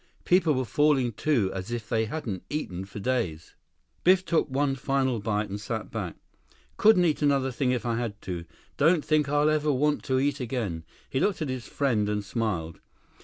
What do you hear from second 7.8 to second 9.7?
I had to. Don't think I'll